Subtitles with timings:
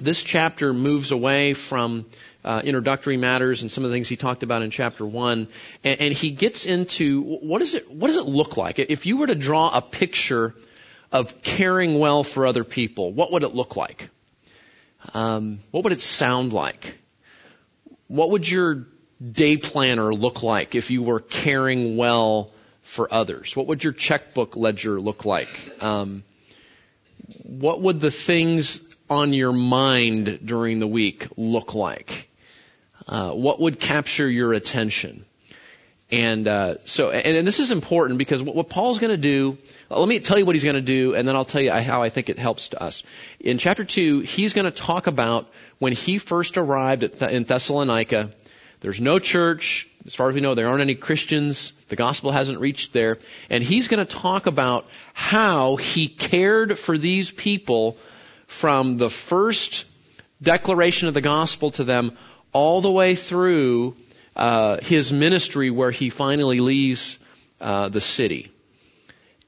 [0.00, 2.06] this chapter moves away from
[2.44, 5.48] uh, introductory matters and some of the things he talked about in chapter one,
[5.84, 9.18] and, and he gets into what does it what does it look like if you
[9.18, 10.54] were to draw a picture
[11.12, 13.12] of caring well for other people?
[13.12, 14.08] What would it look like?
[15.14, 16.98] Um, what would it sound like?
[18.08, 18.86] What would your
[19.20, 23.56] day planner look like if you were caring well for others?
[23.56, 25.48] What would your checkbook ledger look like?
[25.82, 26.24] Um,
[27.42, 32.30] what would the things on your mind during the week look like?
[33.06, 35.24] Uh, what would capture your attention?
[36.12, 39.58] And uh, so, and, and, this is important because what, what Paul's going to do.
[39.88, 42.02] Let me tell you what he's going to do, and then I'll tell you how
[42.02, 43.04] I think it helps to us.
[43.38, 45.48] In chapter two, he's going to talk about
[45.78, 48.32] when he first arrived Th- in Thessalonica.
[48.80, 50.56] There's no church, as far as we know.
[50.56, 51.72] There aren't any Christians.
[51.88, 56.98] The gospel hasn't reached there, and he's going to talk about how he cared for
[56.98, 57.96] these people
[58.50, 59.86] from the first
[60.42, 62.16] declaration of the gospel to them
[62.52, 63.94] all the way through
[64.34, 67.18] uh, his ministry where he finally leaves
[67.60, 68.50] uh, the city.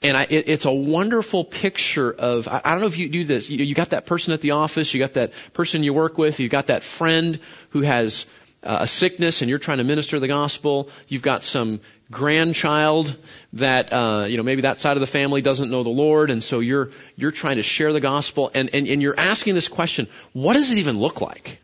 [0.03, 3.25] And I, it, it's a wonderful picture of, I, I don't know if you do
[3.25, 6.16] this, you, you got that person at the office, you got that person you work
[6.16, 8.27] with, you got that friend who has
[8.64, 10.88] uh, a sickness and you're trying to minister the gospel.
[11.08, 13.16] You've got some grandchild
[13.54, 16.42] that, uh, you know, maybe that side of the family doesn't know the Lord and
[16.42, 20.06] so you're, you're trying to share the gospel and, and, and you're asking this question,
[20.32, 21.60] what does it even look like?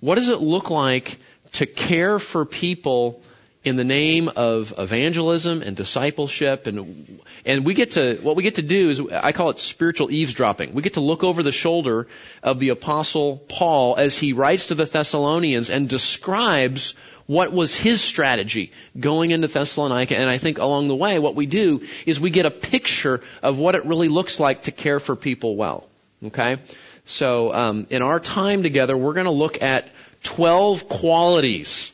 [0.00, 1.18] What does it look like
[1.52, 3.22] to care for people
[3.64, 8.56] in the name of evangelism and discipleship and and we get to what we get
[8.56, 10.74] to do is I call it spiritual eavesdropping.
[10.74, 12.06] We get to look over the shoulder
[12.42, 16.94] of the apostle Paul as he writes to the Thessalonians and describes
[17.26, 18.70] what was his strategy
[19.00, 22.44] going into Thessalonica and I think along the way what we do is we get
[22.44, 25.88] a picture of what it really looks like to care for people well.
[26.22, 26.58] Okay?
[27.06, 29.88] So um, in our time together we're going to look at
[30.22, 31.92] 12 qualities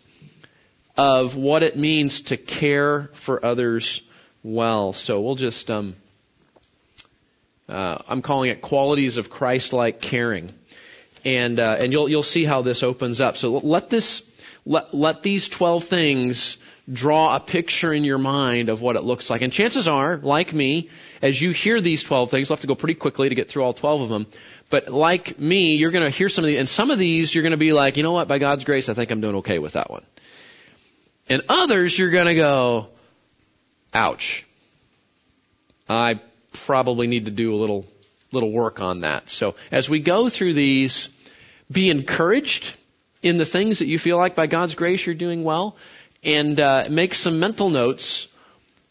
[0.96, 4.03] of what it means to care for others
[4.42, 4.92] well.
[4.92, 5.94] So we'll just, um,
[7.69, 10.50] uh, I'm calling it qualities of Christ-like caring,
[11.25, 13.37] and uh, and you'll you'll see how this opens up.
[13.37, 14.28] So let this
[14.66, 16.56] let let these 12 things
[16.93, 19.43] draw a picture in your mind of what it looks like.
[19.43, 20.88] And chances are, like me,
[21.22, 23.62] as you hear these 12 things, we'll have to go pretty quickly to get through
[23.62, 24.26] all 12 of them.
[24.70, 27.43] But like me, you're going to hear some of these, and some of these you're
[27.43, 29.59] going to be like, you know what, by God's grace, I think I'm doing okay
[29.59, 30.04] with that one.
[31.30, 32.88] And others you're going to go,
[33.94, 34.44] ouch.
[35.88, 36.20] I
[36.52, 37.86] probably need to do a little,
[38.32, 39.30] little work on that.
[39.30, 41.08] So as we go through these,
[41.70, 42.76] be encouraged
[43.22, 45.76] in the things that you feel like by God's grace you're doing well,
[46.24, 48.28] and uh, make some mental notes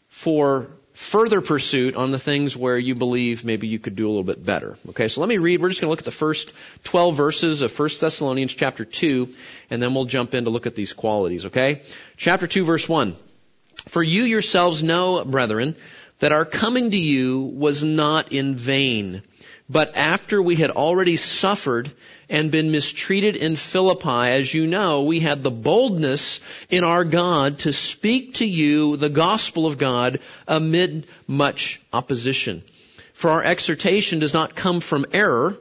[0.08, 0.68] for
[1.00, 4.44] further pursuit on the things where you believe maybe you could do a little bit
[4.44, 4.76] better.
[4.90, 5.62] Okay, so let me read.
[5.62, 6.52] We're just going to look at the first
[6.84, 9.34] 12 verses of 1 Thessalonians chapter 2,
[9.70, 11.80] and then we'll jump in to look at these qualities, okay?
[12.18, 13.16] Chapter 2 verse 1.
[13.88, 15.74] For you yourselves know, brethren,
[16.18, 19.22] that our coming to you was not in vain.
[19.70, 21.92] But after we had already suffered
[22.28, 27.60] and been mistreated in Philippi, as you know, we had the boldness in our God
[27.60, 32.64] to speak to you the gospel of God amid much opposition.
[33.14, 35.56] For our exhortation does not come from error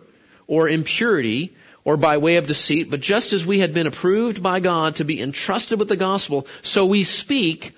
[0.47, 4.59] or impurity or by way of deceit, but just as we had been approved by
[4.59, 7.73] God to be entrusted with the gospel, so we speak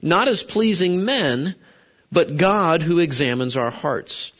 [0.00, 1.56] not as pleasing men,
[2.12, 4.30] but God who examines our hearts.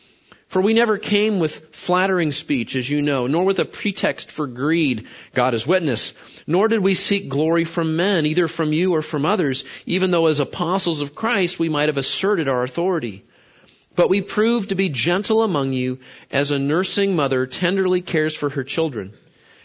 [0.53, 4.45] For we never came with flattering speech, as you know, nor with a pretext for
[4.45, 6.13] greed, God is witness,
[6.45, 10.27] nor did we seek glory from men, either from you or from others, even though
[10.27, 13.23] as apostles of Christ we might have asserted our authority.
[13.95, 15.97] But we proved to be gentle among you
[16.29, 19.11] as a nursing mother tenderly cares for her children.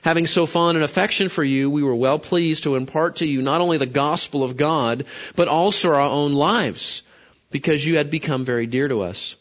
[0.01, 3.43] Having so fond an affection for you, we were well pleased to impart to you
[3.43, 5.05] not only the gospel of God,
[5.37, 7.03] but also our own lives,
[7.51, 9.37] because you had become very dear to us.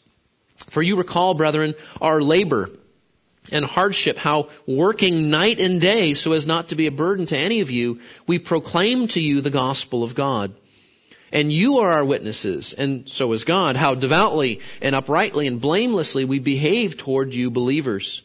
[0.70, 2.70] For you recall, brethren, our labor
[3.52, 7.38] and hardship, how working night and day so as not to be a burden to
[7.38, 10.52] any of you, we proclaim to you the gospel of God.
[11.30, 16.24] And you are our witnesses, and so is God, how devoutly and uprightly and blamelessly
[16.24, 18.22] we behave toward you believers.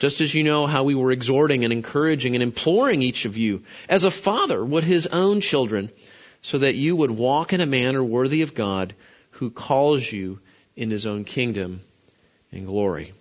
[0.00, 3.62] Just as you know how we were exhorting and encouraging and imploring each of you,
[3.88, 5.90] as a father would his own children,
[6.40, 8.94] so that you would walk in a manner worthy of God,
[9.30, 10.40] who calls you
[10.76, 11.80] in his own kingdom
[12.52, 13.12] and glory.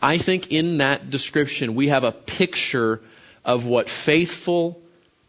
[0.00, 3.00] I think in that description we have a picture
[3.44, 4.80] of what faithful,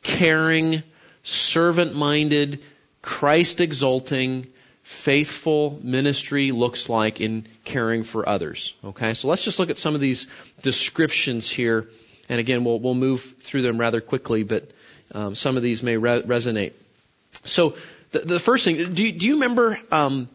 [0.03, 0.83] caring,
[1.23, 2.61] servant minded,
[3.01, 4.45] Christ exalting,
[4.83, 8.73] faithful ministry looks like in caring for others.
[8.83, 10.27] Okay, so let's just look at some of these
[10.61, 11.87] descriptions here,
[12.29, 14.69] and again, we'll we'll move through them rather quickly, but
[15.13, 16.73] um, some of these may re- resonate.
[17.45, 17.75] So
[18.11, 20.27] the, the first thing, do do you remember um,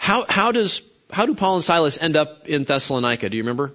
[0.00, 0.80] how how does
[1.12, 3.28] how do Paul and Silas end up in Thessalonica?
[3.28, 3.72] Do you remember?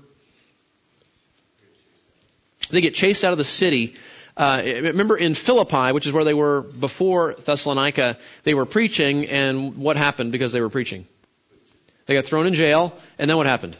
[2.72, 3.94] They get chased out of the city.
[4.36, 9.77] Uh, remember in Philippi, which is where they were before Thessalonica, they were preaching, and
[9.77, 11.06] what happened because they were preaching?
[12.07, 13.78] They got thrown in jail, and then what happened?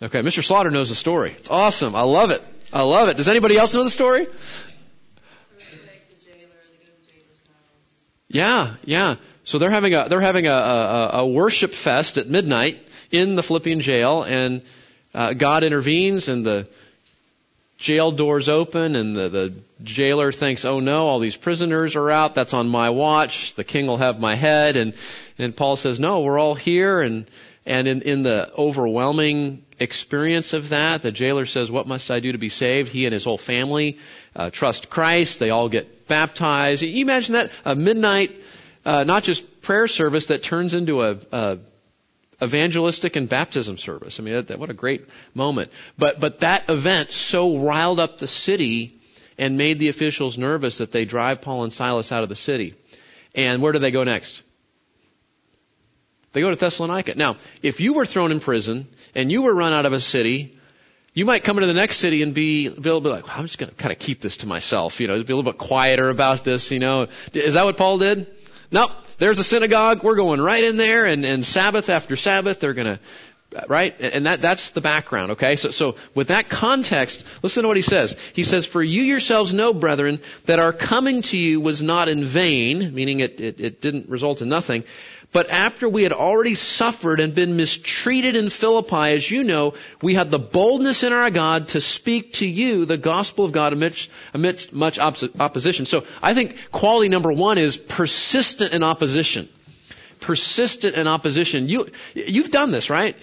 [0.00, 0.44] Okay, Mr.
[0.44, 1.32] Slaughter knows the story.
[1.32, 1.96] It's awesome.
[1.96, 2.42] I love it.
[2.72, 3.16] I love it.
[3.16, 4.28] Does anybody else know the story?
[8.28, 9.16] Yeah, yeah.
[9.48, 12.78] So they're having a they're having a, a, a worship fest at midnight
[13.10, 14.60] in the Philippian jail, and
[15.14, 16.68] uh, God intervenes, and the
[17.78, 22.34] jail doors open, and the, the jailer thinks, "Oh no, all these prisoners are out.
[22.34, 23.54] That's on my watch.
[23.54, 24.92] The king will have my head." And
[25.38, 27.24] and Paul says, "No, we're all here." And
[27.64, 32.32] and in, in the overwhelming experience of that, the jailer says, "What must I do
[32.32, 33.96] to be saved?" He and his whole family
[34.36, 35.38] uh, trust Christ.
[35.38, 36.82] They all get baptized.
[36.82, 38.32] You imagine that a midnight
[38.84, 41.58] uh, not just prayer service that turns into a, a
[42.42, 44.20] evangelistic and baptism service.
[44.20, 45.72] I mean, that, what a great moment.
[45.96, 49.00] But but that event so riled up the city
[49.38, 52.74] and made the officials nervous that they drive Paul and Silas out of the city.
[53.34, 54.42] And where do they go next?
[56.32, 57.14] They go to Thessalonica.
[57.16, 60.58] Now, if you were thrown in prison and you were run out of a city,
[61.14, 63.70] you might come into the next city and be, be like, well, I'm just going
[63.70, 66.44] to kind of keep this to myself, you know, be a little bit quieter about
[66.44, 67.08] this, you know.
[67.32, 68.26] Is that what Paul did?
[68.70, 68.90] Nope.
[69.18, 70.04] There's a synagogue.
[70.04, 73.00] We're going right in there and, and Sabbath after Sabbath, they're going to,
[73.66, 73.98] right?
[74.00, 75.56] And that, that's the background, okay?
[75.56, 78.16] So, so with that context, listen to what he says.
[78.34, 82.24] He says, for you yourselves know, brethren, that our coming to you was not in
[82.24, 84.84] vain, meaning it, it, it didn't result in nothing,
[85.30, 90.14] but after we had already suffered and been mistreated in Philippi, as you know, we
[90.14, 94.10] had the boldness in our God to speak to you the gospel of God amidst,
[94.32, 95.84] amidst much opposition.
[95.84, 99.50] So I think quality number one is persistent in opposition.
[100.20, 101.68] Persistent in opposition.
[101.68, 103.14] You, you've done this, right?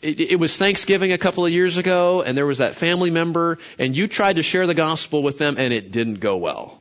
[0.00, 3.58] It, it was Thanksgiving a couple of years ago, and there was that family member,
[3.76, 6.77] and you tried to share the gospel with them, and it didn't go well.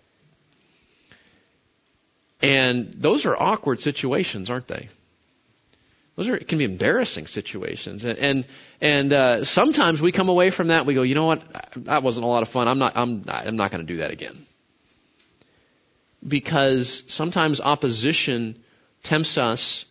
[2.41, 4.89] And those are awkward situations, aren't they?
[6.15, 8.45] Those are can be embarrassing situations, and and,
[8.81, 11.43] and uh, sometimes we come away from that we go, you know what,
[11.85, 12.67] that wasn't a lot of fun.
[12.67, 14.35] I'm not I'm I'm not going to do that again.
[16.27, 18.55] Because sometimes opposition
[19.03, 19.85] tempts us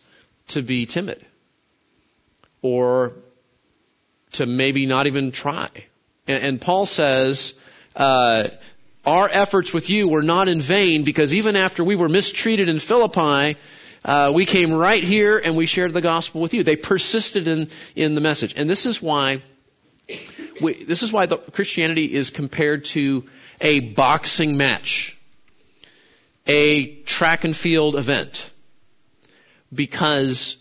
[0.49, 1.25] to be timid,
[2.61, 3.13] or
[4.33, 5.69] to maybe not even try.
[6.27, 7.53] And, and Paul says,
[7.95, 8.49] uh,
[9.07, 12.77] our efforts with you were not in vain because even after we were mistreated in
[12.77, 13.57] Philippi,
[14.03, 16.63] uh, we came right here and we shared the gospel with you.
[16.63, 19.41] They persisted in in the message, and this is why
[20.61, 23.25] we, this is why the, Christianity is compared to
[23.61, 25.17] a boxing match,
[26.45, 28.51] a track and field event,
[29.73, 30.57] because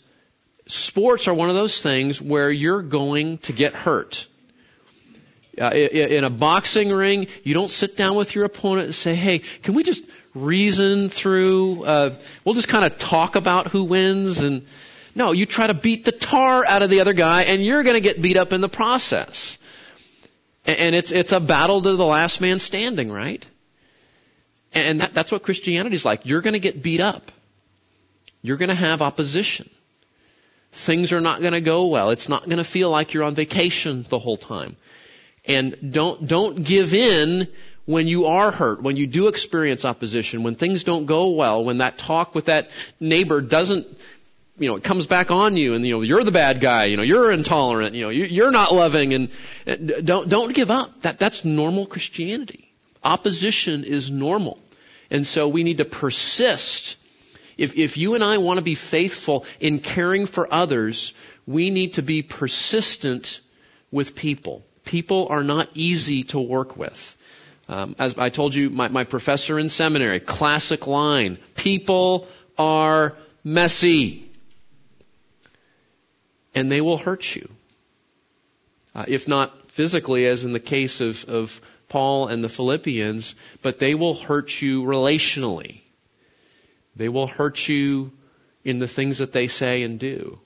[0.66, 4.26] sports are one of those things where you're going to get hurt.
[5.60, 9.38] Uh, in a boxing ring, you don't sit down with your opponent and say, "Hey,
[9.38, 10.04] can we just
[10.34, 11.84] reason through?
[11.84, 14.66] Uh, we'll just kind of talk about who wins." And
[15.14, 17.94] no, you try to beat the tar out of the other guy, and you're going
[17.94, 19.56] to get beat up in the process.
[20.66, 23.44] And, it's it's a battle to the last man standing, right?
[24.74, 26.26] And that, that's what Christianity is like.
[26.26, 27.32] You're going to get beat up.
[28.42, 29.70] You're going to have opposition.
[30.72, 32.10] Things are not going to go well.
[32.10, 34.76] It's not going to feel like you're on vacation the whole time.
[35.46, 37.48] And don't, don't give in
[37.84, 41.78] when you are hurt, when you do experience opposition, when things don't go well, when
[41.78, 43.86] that talk with that neighbor doesn't,
[44.58, 46.96] you know, it comes back on you and, you know, you're the bad guy, you
[46.96, 49.30] know, you're intolerant, you know, you're not loving and
[50.04, 51.02] don't, don't give up.
[51.02, 52.72] That, that's normal Christianity.
[53.04, 54.58] Opposition is normal.
[55.08, 56.96] And so we need to persist.
[57.56, 61.14] If, if you and I want to be faithful in caring for others,
[61.46, 63.40] we need to be persistent
[63.92, 64.64] with people.
[64.86, 67.16] People are not easy to work with.
[67.68, 73.14] Um, as I told you, my, my professor in seminary, classic line: people are
[73.44, 74.30] messy,
[76.54, 77.50] and they will hurt you.
[78.94, 83.78] Uh, if not physically, as in the case of, of Paul and the Philippians, but
[83.78, 85.80] they will hurt you relationally.
[86.94, 88.12] They will hurt you
[88.64, 90.38] in the things that they say and do.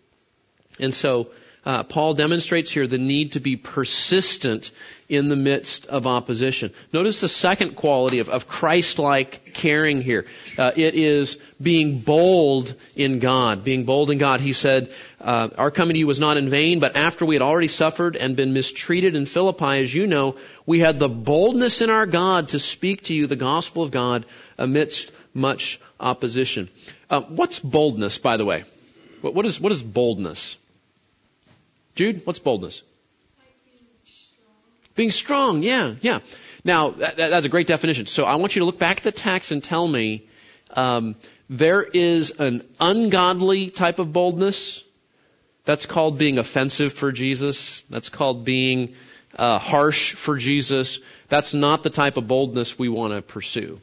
[0.80, 1.28] And so,
[1.64, 4.70] uh, Paul demonstrates here the need to be persistent
[5.08, 6.72] in the midst of opposition.
[6.92, 10.26] Notice the second quality of, of Christ-like caring here.
[10.56, 13.64] Uh, it is being bold in God.
[13.64, 14.40] Being bold in God.
[14.40, 17.42] He said, uh, "Our coming to you was not in vain, but after we had
[17.42, 21.90] already suffered and been mistreated in Philippi, as you know, we had the boldness in
[21.90, 24.24] our God to speak to you the gospel of God
[24.58, 26.68] amidst much opposition."
[27.10, 28.62] Uh, what's boldness, by the way?
[29.20, 30.56] What, what is what is boldness?
[31.94, 32.82] Jude, what's boldness?
[34.94, 36.20] Being strong, yeah, yeah.
[36.64, 38.06] Now, that, that's a great definition.
[38.06, 40.28] So I want you to look back at the text and tell me
[40.70, 41.16] um,
[41.48, 44.84] there is an ungodly type of boldness.
[45.64, 47.82] That's called being offensive for Jesus.
[47.90, 48.94] That's called being
[49.36, 50.98] uh, harsh for Jesus.
[51.28, 53.80] That's not the type of boldness we want to pursue.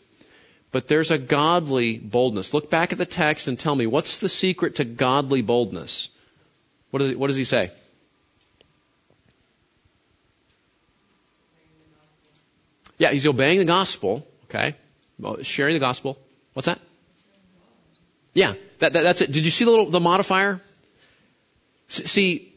[0.72, 2.54] But there's a godly boldness.
[2.54, 6.10] Look back at the text and tell me what's the secret to godly boldness?
[6.92, 7.72] What does he say?
[12.98, 14.28] Yeah, he's obeying the gospel.
[14.46, 14.76] Okay,
[15.44, 16.18] sharing the gospel.
[16.54, 16.80] What's that?
[18.34, 19.32] Yeah, that, that, that's it.
[19.32, 20.62] Did you see the little the modifier?
[21.90, 22.54] See,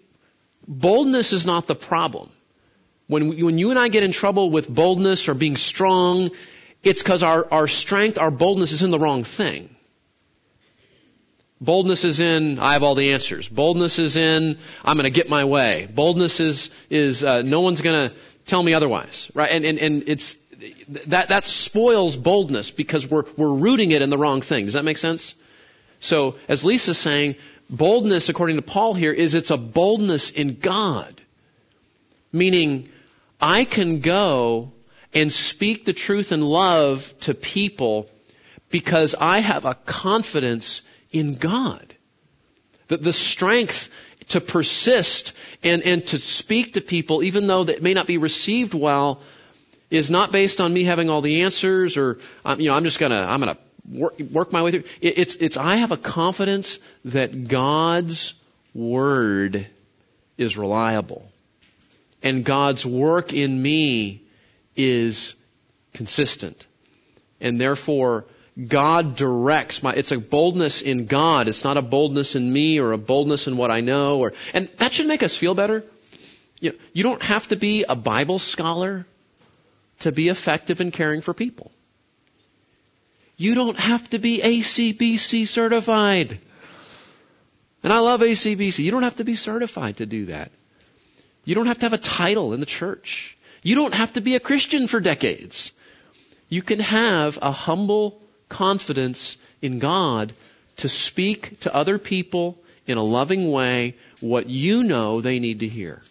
[0.67, 2.31] boldness is not the problem.
[3.07, 6.31] When we, when you and I get in trouble with boldness or being strong,
[6.83, 9.75] it's because our, our strength, our boldness is in the wrong thing.
[11.61, 13.49] Boldness is in, I have all the answers.
[13.49, 15.89] Boldness is in, I'm going to get my way.
[15.93, 18.17] Boldness is, is uh, no one's going to
[18.51, 19.51] tell me otherwise, right?
[19.51, 20.37] And, and, and it's,
[21.07, 24.67] that, that spoils boldness because we're, we're rooting it in the wrong thing.
[24.67, 25.35] Does that make sense?
[26.01, 27.37] So, as Lisa's saying,
[27.69, 31.21] boldness, according to Paul here, is it's a boldness in God.
[32.33, 32.89] Meaning,
[33.41, 34.73] I can go
[35.15, 38.11] and speak the truth in love to people
[38.71, 41.95] because I have a confidence in God.
[42.89, 43.89] That the strength
[44.31, 45.33] to persist
[45.63, 49.21] and, and to speak to people, even though that may not be received well,
[49.91, 52.99] is not based on me having all the answers or, um, you know, I'm just
[52.99, 53.59] gonna, I'm gonna
[53.91, 54.85] work, work my way through.
[55.01, 58.35] It, it's, it's, I have a confidence that God's
[58.73, 59.67] Word
[60.39, 61.29] is reliable.
[62.23, 64.23] And God's work in me
[64.77, 65.35] is
[65.93, 66.67] consistent.
[67.41, 68.27] And therefore,
[68.69, 71.49] God directs my, it's a boldness in God.
[71.49, 74.69] It's not a boldness in me or a boldness in what I know or, and
[74.79, 75.85] that should make us feel better.
[76.61, 79.07] You, know, you don't have to be a Bible scholar
[80.01, 81.71] to be effective in caring for people.
[83.37, 86.39] You don't have to be ACBC certified.
[87.83, 88.85] And I love ACBC.
[88.85, 90.51] You don't have to be certified to do that.
[91.45, 93.39] You don't have to have a title in the church.
[93.63, 95.73] You don't have to be a Christian for decades.
[96.51, 100.35] You can have a humble confidence in God
[100.77, 105.69] to speak to other people in a loving way what you know they need to
[105.69, 106.03] hear.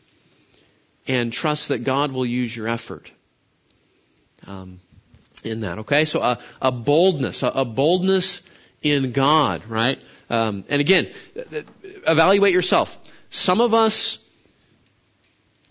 [1.07, 3.11] And trust that God will use your effort
[4.47, 4.79] um,
[5.43, 5.79] in that.
[5.79, 8.43] Okay, so a, a boldness, a, a, boldness
[8.81, 9.99] in God, right?
[10.29, 11.09] Um, and again,
[12.05, 12.97] evaluate yourself.
[13.31, 14.23] Some of us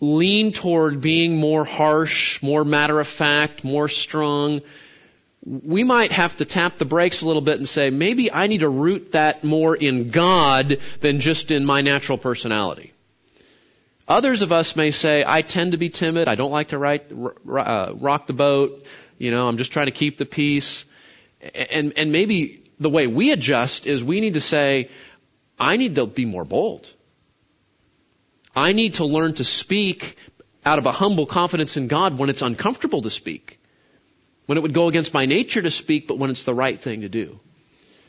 [0.00, 4.60] lean toward being more harsh, more matter of fact, more strong,
[5.48, 8.60] we might have to tap the brakes a little bit and say, maybe I need
[8.60, 12.92] to root that more in God than just in my natural personality.
[14.06, 16.28] Others of us may say, I tend to be timid.
[16.28, 18.84] I don't like to write, uh, rock the boat.
[19.16, 20.84] You know, I'm just trying to keep the peace.
[21.70, 24.90] And, and maybe the way we adjust is we need to say,
[25.58, 26.92] I need to be more bold.
[28.54, 30.16] I need to learn to speak
[30.64, 33.57] out of a humble confidence in God when it's uncomfortable to speak.
[34.48, 37.02] When it would go against my nature to speak, but when it's the right thing
[37.02, 37.38] to do.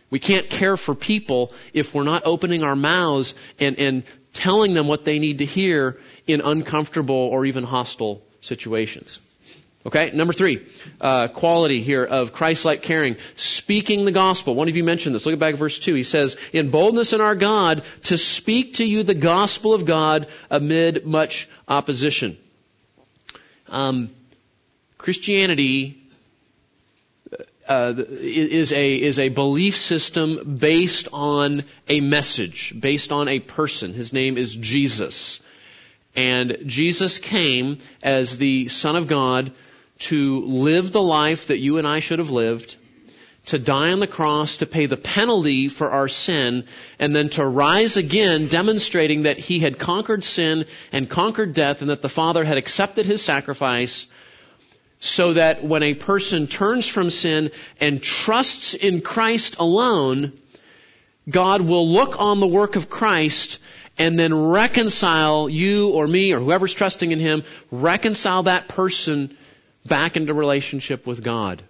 [0.09, 4.87] We can't care for people if we're not opening our mouths and, and telling them
[4.87, 9.19] what they need to hear in uncomfortable or even hostile situations.
[9.85, 10.65] Okay, number three,
[11.01, 14.55] uh, quality here of Christ-like caring, speaking the gospel.
[14.55, 15.25] One of you mentioned this.
[15.25, 15.93] Look at back at verse two.
[15.93, 20.27] He says, "In boldness in our God to speak to you the gospel of God
[20.49, 22.37] amid much opposition."
[23.67, 24.11] Um,
[24.97, 25.98] Christianity
[27.69, 33.93] uh, is a is a belief system based on a message, based on a person.
[33.93, 35.41] His name is Jesus,
[36.15, 39.51] and Jesus came as the Son of God
[39.99, 42.75] to live the life that you and I should have lived,
[43.47, 46.65] to die on the cross, to pay the penalty for our sin,
[46.97, 51.91] and then to rise again, demonstrating that he had conquered sin and conquered death, and
[51.91, 54.07] that the Father had accepted his sacrifice,
[54.99, 60.33] so that when a person turns from sin and trusts in Christ alone,
[61.29, 63.59] God will look on the work of Christ
[63.97, 69.35] and then reconcile you or me or whoever's trusting in Him, reconcile that person
[69.85, 71.63] back into relationship with God.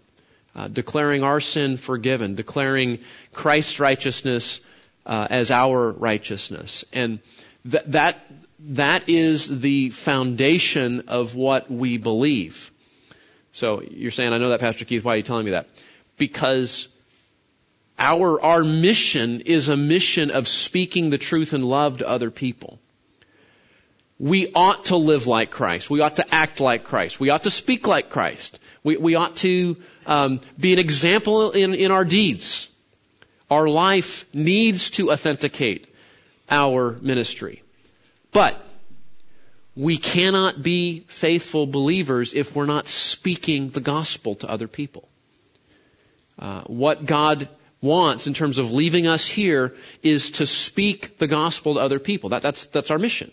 [0.56, 3.00] Uh, declaring our sin forgiven, declaring
[3.32, 4.60] Christ's righteousness
[5.06, 6.84] uh, as our righteousness.
[6.92, 7.20] And
[7.70, 8.18] th- that,
[8.60, 12.72] that is the foundation of what we believe.
[13.52, 15.68] So you're saying, I know that, Pastor Keith, why are you telling me that?
[16.18, 16.88] Because
[17.98, 22.80] our, our mission is a mission of speaking the truth and love to other people.
[24.20, 25.90] We ought to live like Christ.
[25.90, 27.20] We ought to act like Christ.
[27.20, 28.60] We ought to speak like Christ.
[28.84, 32.68] We, we ought to um, be an example in, in our deeds.
[33.50, 35.90] Our life needs to authenticate
[36.50, 37.64] our ministry.
[38.32, 38.62] But
[39.80, 45.08] we cannot be faithful believers if we're not speaking the gospel to other people.
[46.38, 47.48] Uh, what God
[47.82, 52.32] wants in terms of leaving us here is to speak the gospel to other people.
[52.32, 53.32] That, that's, that's our mission.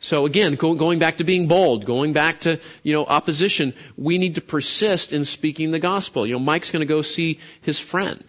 [0.00, 4.18] So again, go, going back to being bold, going back to, you know, opposition, we
[4.18, 6.26] need to persist in speaking the gospel.
[6.26, 8.24] You know, Mike's gonna go see his friend,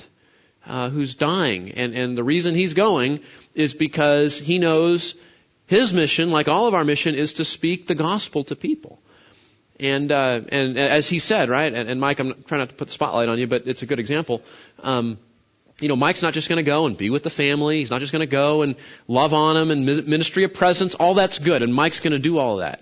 [0.67, 3.21] uh, who's dying, and, and the reason he's going
[3.55, 5.15] is because he knows
[5.67, 8.99] his mission, like all of our mission, is to speak the gospel to people.
[9.79, 12.87] And uh, and as he said, right, and, and Mike, I'm trying not to put
[12.87, 14.41] the spotlight on you, but it's a good example.
[14.81, 15.17] Um,
[15.81, 17.79] you know, Mike's not just going to go and be with the family.
[17.79, 18.75] He's not just going to go and
[19.07, 20.95] love on them and ministry of presence.
[20.95, 22.81] All that's good, and Mike's going to do all of that.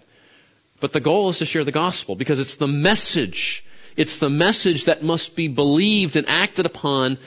[0.79, 3.65] But the goal is to share the gospel because it's the message.
[3.95, 7.17] It's the message that must be believed and acted upon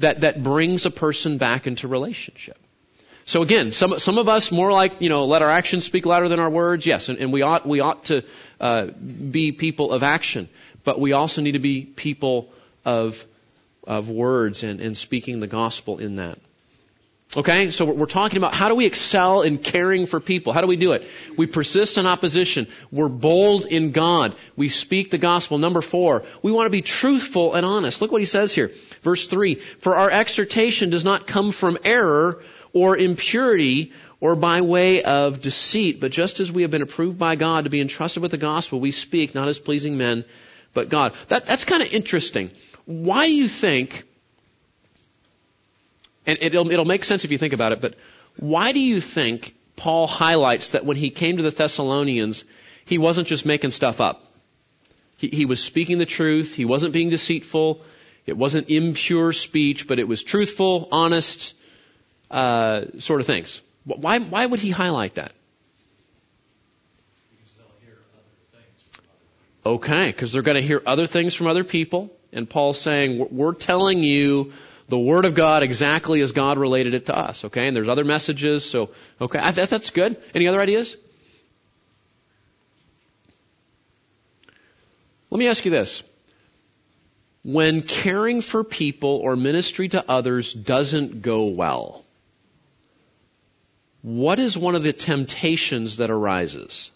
[0.00, 2.58] that that brings a person back into relationship.
[3.26, 6.28] So again, some some of us more like you know let our actions speak louder
[6.28, 6.84] than our words.
[6.86, 8.22] Yes, and, and we ought we ought to
[8.60, 10.48] uh, be people of action,
[10.84, 12.52] but we also need to be people
[12.84, 13.24] of
[13.86, 16.38] of words and, and speaking the gospel in that.
[17.36, 20.52] Okay, so we're talking about how do we excel in caring for people?
[20.52, 21.04] How do we do it?
[21.36, 22.68] We persist in opposition.
[22.92, 24.36] We're bold in God.
[24.54, 25.58] We speak the gospel.
[25.58, 28.00] Number four, we want to be truthful and honest.
[28.00, 28.70] Look what he says here.
[29.02, 32.40] Verse three, for our exhortation does not come from error,
[32.74, 36.00] or impurity or by way of deceit.
[36.00, 38.80] But just as we have been approved by God to be entrusted with the gospel,
[38.80, 40.24] we speak not as pleasing men,
[40.74, 41.14] but God.
[41.28, 42.50] That, that's kind of interesting.
[42.84, 44.02] Why do you think,
[46.26, 47.94] and it'll, it'll make sense if you think about it, but
[48.36, 52.44] why do you think Paul highlights that when he came to the Thessalonians,
[52.84, 54.24] he wasn't just making stuff up?
[55.16, 56.54] He, he was speaking the truth.
[56.54, 57.82] He wasn't being deceitful.
[58.26, 61.54] It wasn't impure speech, but it was truthful, honest,
[62.34, 63.60] uh, sort of things.
[63.84, 65.32] Why, why would he highlight that?
[69.64, 72.14] Okay, because they're going to hear other things from other people.
[72.32, 74.52] And Paul's saying, we're telling you
[74.88, 77.44] the Word of God exactly as God related it to us.
[77.46, 78.68] Okay, and there's other messages.
[78.68, 80.16] So, okay, I, that's good.
[80.34, 80.96] Any other ideas?
[85.30, 86.02] Let me ask you this.
[87.42, 92.03] When caring for people or ministry to others doesn't go well,
[94.04, 96.90] what is one of the temptations that arises?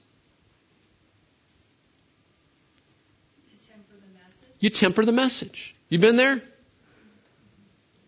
[4.61, 5.75] You temper the message.
[5.88, 6.42] You've been there?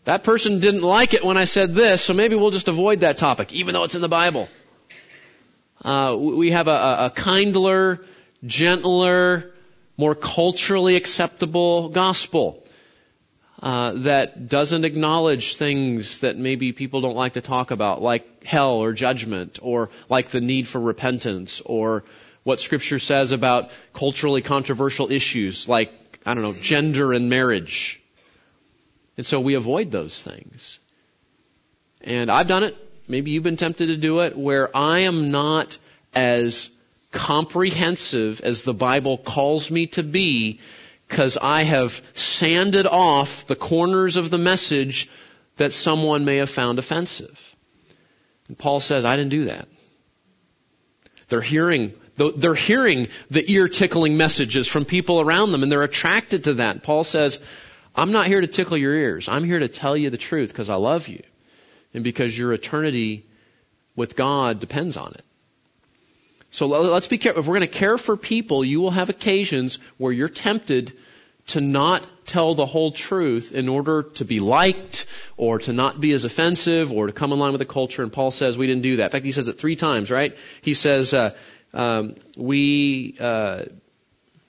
[0.04, 3.16] That person didn't like it when I said this, so maybe we'll just avoid that
[3.16, 4.50] topic, even though it's in the Bible.
[5.82, 8.04] Uh, we have a, a kindler,
[8.44, 9.50] gentler,
[9.96, 12.66] more culturally acceptable gospel
[13.61, 18.77] uh, that doesn't acknowledge things that maybe people don't like to talk about, like hell
[18.77, 22.05] or judgment, or like the need for repentance, or
[22.42, 25.92] what Scripture says about culturally controversial issues like,
[26.25, 28.03] I don't know, gender and marriage.
[29.18, 30.79] And so we avoid those things.
[32.01, 32.77] And I've done it.
[33.07, 35.77] Maybe you've been tempted to do it, where I am not
[36.14, 36.70] as
[37.12, 40.61] comprehensive as the Bible calls me to be
[41.11, 45.11] because I have sanded off the corners of the message
[45.57, 47.57] that someone may have found offensive.
[48.46, 49.66] And Paul says, I didn't do that.
[51.29, 56.44] They're hearing, they're hearing the ear tickling messages from people around them and they're attracted
[56.44, 56.85] to that.
[56.85, 57.40] Paul says,
[57.96, 59.29] I'm not here to tickle your ears.
[59.29, 61.23] I'm here to tell you the truth because I love you
[61.92, 63.27] and because your eternity
[63.96, 65.25] with God depends on it.
[66.50, 67.40] So let's be careful.
[67.40, 70.92] If we're going to care for people, you will have occasions where you're tempted
[71.48, 76.12] to not tell the whole truth in order to be liked or to not be
[76.12, 78.02] as offensive or to come in line with the culture.
[78.02, 79.06] And Paul says we didn't do that.
[79.06, 80.36] In fact, he says it three times, right?
[80.62, 81.34] He says, uh,
[81.72, 83.64] um, we, uh,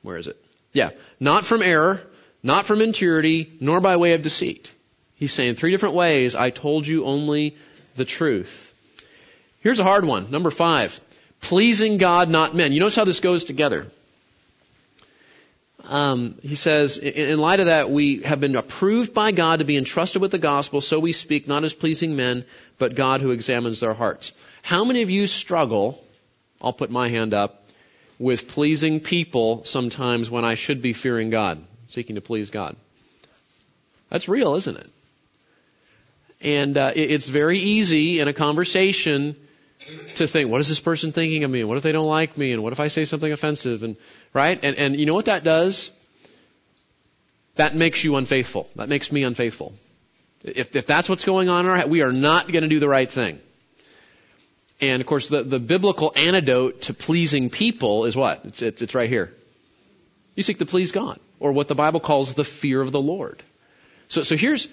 [0.02, 0.44] where is it?
[0.74, 2.02] Yeah, not from error,
[2.44, 4.74] not from impurity, nor by way of deceit.
[5.16, 7.58] He's saying three different ways, I told you only
[7.96, 8.74] the truth.
[9.60, 10.32] Here's a hard one.
[10.32, 11.00] Number five.
[11.42, 12.72] Pleasing God, not men.
[12.72, 13.88] You notice how this goes together.
[15.84, 19.78] Um, he says, in light of that, we have been approved by God to be
[19.78, 22.46] entrusted with the gospel, so we speak not as pleasing men,
[22.78, 24.32] but God who examines their hearts.
[24.62, 26.02] How many of you struggle,
[26.62, 27.66] I'll put my hand up,
[28.20, 32.76] with pleasing people sometimes when I should be fearing God, seeking to please God?
[34.10, 34.90] That's real, isn't it?
[36.42, 39.36] And uh, it's very easy in a conversation
[40.16, 41.62] to think, what is this person thinking of me?
[41.62, 42.52] And what if they don't like me?
[42.52, 43.84] And what if I say something offensive?
[43.84, 43.96] And
[44.34, 44.60] right?
[44.64, 45.92] And and you know what that does?
[47.56, 48.70] That makes you unfaithful.
[48.76, 49.74] That makes me unfaithful.
[50.44, 52.80] If if that's what's going on in our head, we are not going to do
[52.80, 53.40] the right thing.
[54.82, 58.42] And of course, the, the biblical antidote to pleasing people is what?
[58.46, 59.32] It's, it's, it's right here.
[60.36, 63.44] You seek to please God, or what the Bible calls the fear of the Lord.
[64.08, 64.68] So, so here's,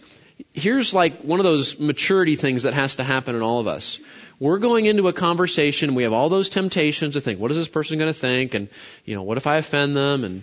[0.55, 4.01] here's like one of those maturity things that has to happen in all of us.
[4.41, 7.69] We're going into a conversation, we have all those temptations to think, what is this
[7.69, 8.55] person going to think?
[8.55, 8.69] And,
[9.05, 10.23] you know, what if I offend them?
[10.23, 10.43] And,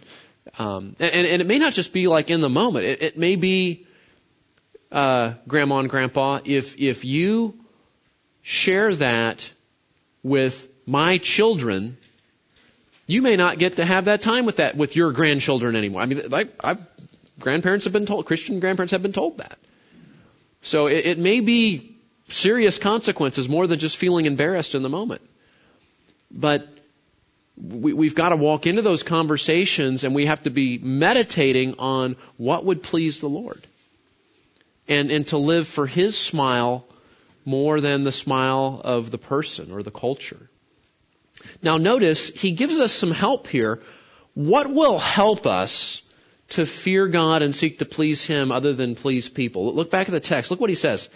[0.60, 2.86] um, and, and it may not just be like in the moment.
[2.86, 3.86] It, it may be,
[4.92, 7.58] uh, grandma and grandpa, if, if you
[8.42, 9.50] share that
[10.24, 11.98] with my children,
[13.08, 16.02] you may not get to have that time with that, with your grandchildren anymore.
[16.02, 16.80] I mean, like, I've,
[17.40, 19.58] grandparents have been told, Christian grandparents have been told that.
[20.62, 21.95] So it, it may be
[22.28, 25.22] serious consequences more than just feeling embarrassed in the moment.
[26.32, 26.68] But
[27.58, 32.16] we, we've got to walk into those conversations and we have to be meditating on
[32.38, 33.66] what would please the Lord.
[34.88, 36.86] And, and to live for His smile
[37.44, 40.50] more than the smile of the person or the culture.
[41.64, 43.82] Now notice, He gives us some help here.
[44.36, 46.04] What will help us
[46.50, 49.74] to fear God and seek to please Him other than please people?
[49.74, 50.52] Look back at the text.
[50.52, 51.10] Look what He says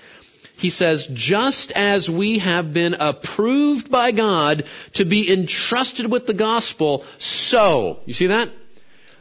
[0.60, 6.34] he says, just as we have been approved by God to be entrusted with the
[6.34, 8.50] gospel, so, you see that?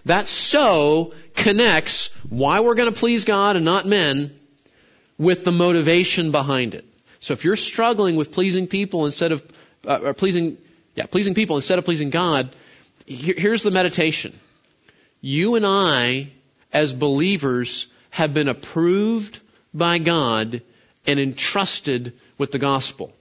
[0.05, 4.35] That so connects why we're going to please God and not men
[5.17, 6.85] with the motivation behind it.
[7.21, 9.43] So if you're struggling with pleasing people instead of,
[9.87, 10.59] uh, or pleasing,
[10.97, 12.51] yeah, pleasing people instead of pleasing God,
[13.07, 14.37] here, here's the meditation.
[15.21, 16.31] You and I,
[16.73, 19.39] as believers, have been approved
[19.73, 20.63] by God
[21.09, 23.13] and entrusted with the gospel.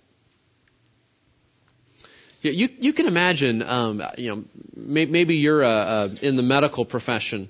[2.42, 4.44] You, you can imagine, um, you know,
[4.76, 7.50] maybe you're uh, uh, in the medical profession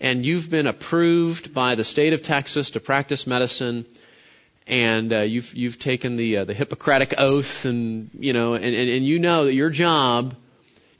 [0.00, 3.86] and you've been approved by the state of Texas to practice medicine,
[4.66, 8.90] and uh, you've you've taken the uh, the Hippocratic oath, and you know, and, and,
[8.90, 10.34] and you know that your job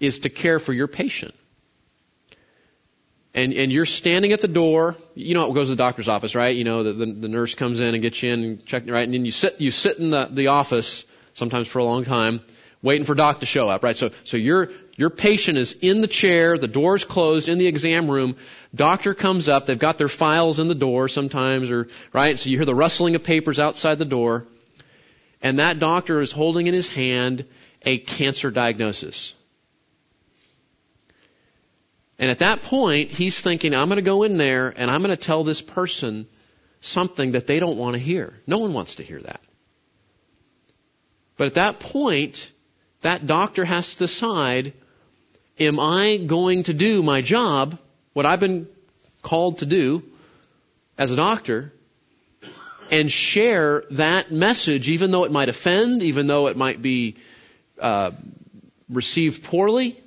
[0.01, 1.35] is to care for your patient
[3.35, 4.97] and and you're standing at the door.
[5.15, 6.55] You know what goes to the doctor's office, right?
[6.55, 9.05] You know the, the the nurse comes in and gets you in and check right,
[9.05, 12.41] and then you sit you sit in the the office sometimes for a long time,
[12.81, 13.97] waiting for doc to show up, right?
[13.97, 18.09] So so your your patient is in the chair, the door's closed in the exam
[18.09, 18.37] room.
[18.73, 22.39] Doctor comes up, they've got their files in the door sometimes, or right.
[22.39, 24.47] So you hear the rustling of papers outside the door,
[25.43, 27.45] and that doctor is holding in his hand
[27.83, 29.35] a cancer diagnosis.
[32.19, 35.17] And at that point, he's thinking, I'm going to go in there and I'm going
[35.17, 36.27] to tell this person
[36.81, 38.35] something that they don't want to hear.
[38.47, 39.41] No one wants to hear that.
[41.37, 42.51] But at that point,
[43.01, 44.73] that doctor has to decide,
[45.59, 47.79] am I going to do my job,
[48.13, 48.69] what I've been
[49.23, 50.03] called to do
[50.97, 51.73] as a doctor,
[52.91, 57.17] and share that message, even though it might offend, even though it might be
[57.81, 58.13] uh,
[58.89, 59.99] received poorly?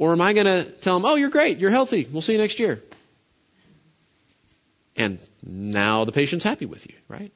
[0.00, 2.38] Or am I going to tell them, oh, you're great, you're healthy, we'll see you
[2.38, 2.82] next year?
[4.96, 7.30] And now the patient's happy with you, right?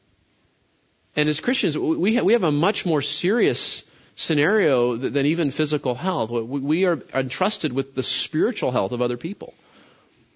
[1.15, 3.85] And as Christians, we have, we have a much more serious
[4.17, 6.31] scenario than even physical health.
[6.31, 9.53] We are entrusted with the spiritual health of other people.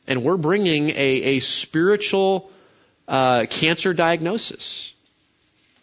[0.06, 2.50] And we're bringing a, a spiritual
[3.08, 4.92] uh, cancer diagnosis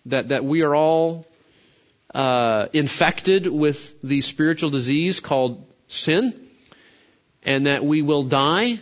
[0.05, 1.25] that, that we are all
[2.13, 6.47] uh, infected with the spiritual disease called sin
[7.43, 8.79] and that we will die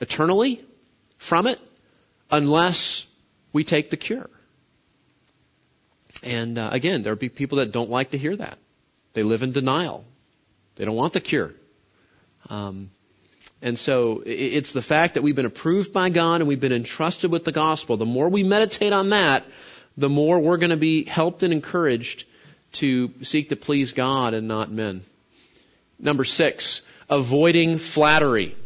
[0.00, 0.62] eternally
[1.18, 1.60] from it
[2.30, 3.06] unless
[3.52, 4.28] we take the cure.
[6.22, 8.58] And uh, again, there'll be people that don't like to hear that.
[9.12, 10.04] They live in denial.
[10.76, 11.52] They don't want the cure.
[12.48, 12.90] Um,
[13.60, 17.30] and so it's the fact that we've been approved by God and we've been entrusted
[17.30, 17.96] with the gospel.
[17.96, 19.44] The more we meditate on that,
[19.96, 22.24] the more we're going to be helped and encouraged
[22.72, 25.02] to seek to please God and not men.
[26.02, 28.56] Number six, avoiding flattery.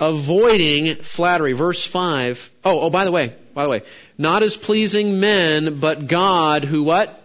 [0.00, 1.52] Avoiding flattery.
[1.52, 2.50] Verse five.
[2.64, 3.82] Oh, oh, by the way, by the way,
[4.18, 7.16] not as pleasing men, but God who what?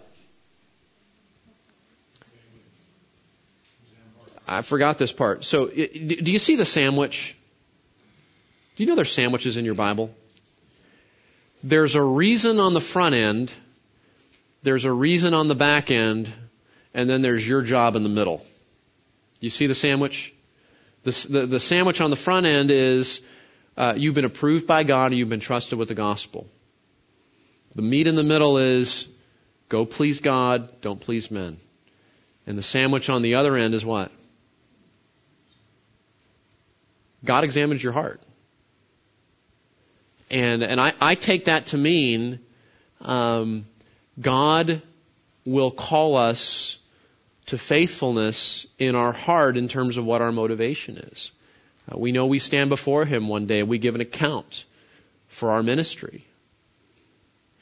[4.48, 5.44] I forgot this part.
[5.44, 7.36] So, do you see the sandwich?
[8.76, 10.14] Do you know there's sandwiches in your Bible?
[11.64, 13.52] There's a reason on the front end,
[14.62, 16.32] there's a reason on the back end,
[16.94, 18.44] and then there's your job in the middle.
[19.40, 20.34] You see the sandwich?
[21.02, 23.20] The, the, the sandwich on the front end is
[23.76, 26.48] uh, you've been approved by God and you've been trusted with the gospel.
[27.74, 29.08] The meat in the middle is
[29.68, 31.58] go please God, don't please men.
[32.46, 34.10] And the sandwich on the other end is what?
[37.24, 38.22] God examines your heart.
[40.30, 42.40] And, and I, I take that to mean
[43.00, 43.66] um,
[44.20, 44.82] God
[45.44, 46.78] will call us
[47.46, 51.30] to faithfulness in our heart in terms of what our motivation is.
[51.90, 53.60] Uh, we know we stand before Him one day.
[53.60, 54.64] and We give an account
[55.28, 56.24] for our ministry.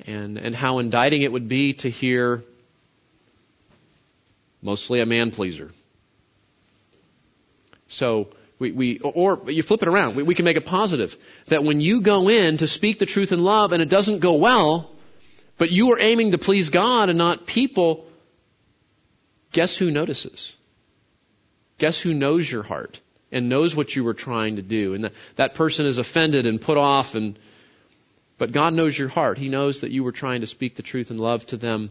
[0.07, 2.43] And, and how indicting it would be to hear
[4.63, 5.71] mostly a man pleaser.
[7.87, 10.17] So, we, we, or you flip it around.
[10.17, 11.17] We, we can make it positive.
[11.47, 14.35] That when you go in to speak the truth in love and it doesn't go
[14.35, 14.91] well,
[15.59, 18.07] but you are aiming to please God and not people,
[19.55, 20.53] guess who notices?
[21.79, 23.01] Guess who knows your heart
[23.33, 24.93] and knows what you were trying to do?
[24.93, 27.39] And that, that person is offended and put off and,
[28.37, 29.39] but God knows your heart.
[29.39, 31.91] He knows that you were trying to speak the truth and love to them,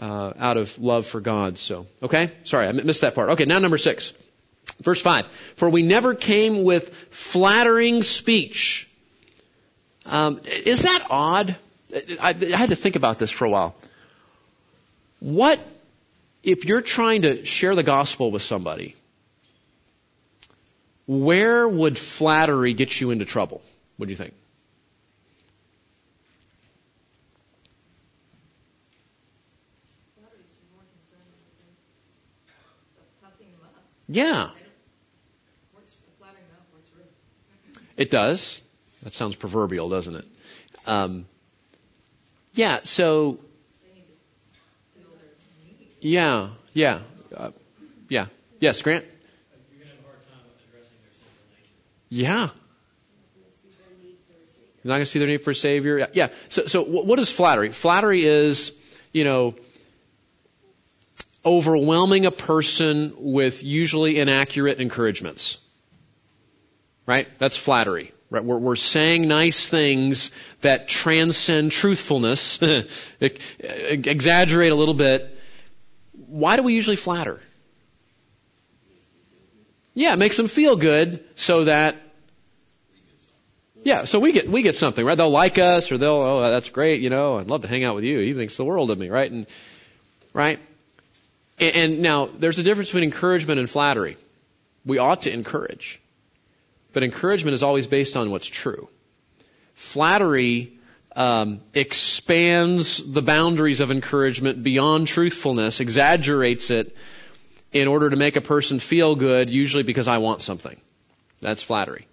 [0.00, 1.58] uh, out of love for God.
[1.58, 2.32] So, okay?
[2.44, 3.30] Sorry, I missed that part.
[3.30, 4.12] Okay, now number six.
[4.80, 5.26] Verse 5.
[5.56, 8.88] For we never came with flattering speech.
[10.04, 11.56] Um, is that odd?
[12.20, 13.76] I, I had to think about this for a while.
[15.20, 15.60] What
[16.46, 18.94] if you're trying to share the gospel with somebody,
[21.08, 23.62] where would flattery get you into trouble?
[23.96, 24.32] What do you think?
[34.08, 34.50] Yeah.
[37.96, 38.62] It does.
[39.02, 40.26] That sounds proverbial, doesn't it?
[40.86, 41.26] Um,
[42.54, 43.40] yeah, so
[46.06, 47.00] yeah, yeah,
[47.36, 47.50] uh,
[48.08, 48.26] yeah.
[48.60, 49.04] Yes, Grant.
[52.08, 52.50] Yeah.
[54.82, 56.08] You're not going to see their need for a savior.
[56.12, 56.28] Yeah.
[56.48, 57.72] So, so what is flattery?
[57.72, 58.72] Flattery is,
[59.12, 59.56] you know,
[61.44, 65.58] overwhelming a person with usually inaccurate encouragements.
[67.04, 67.26] Right?
[67.40, 68.12] That's flattery.
[68.30, 68.44] Right?
[68.44, 72.62] We're, we're saying nice things that transcend truthfulness,
[73.20, 75.35] exaggerate a little bit,
[76.26, 77.40] why do we usually flatter?
[79.94, 81.96] Yeah, it makes them feel good so that
[83.82, 85.16] yeah, so we get we get something, right?
[85.16, 87.94] They'll like us or they'll oh that's great, you know, I'd love to hang out
[87.94, 88.18] with you.
[88.18, 89.30] He thinks the world of me, right?
[89.30, 89.46] And
[90.34, 90.58] right?
[91.58, 94.16] And, and now there's a difference between encouragement and flattery.
[94.84, 96.00] We ought to encourage.
[96.92, 98.88] But encouragement is always based on what's true.
[99.74, 100.75] Flattery
[101.16, 106.94] um, expands the boundaries of encouragement beyond truthfulness, exaggerates it
[107.72, 110.78] in order to make a person feel good, usually because I want something.
[111.40, 112.06] That's flattery.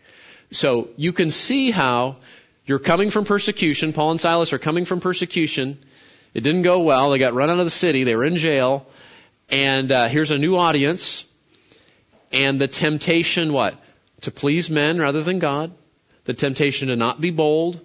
[0.51, 2.15] So you can see how
[2.65, 3.91] you're coming from persecution.
[3.91, 5.83] Paul and Silas are coming from persecution.
[6.33, 7.11] It didn't go well.
[7.11, 8.05] They got run out of the city.
[8.05, 8.87] They were in jail.
[9.49, 11.25] And uh, here's a new audience.
[12.31, 13.75] And the temptation, what?
[14.21, 15.73] To please men rather than God.
[16.23, 17.81] The temptation to not be bold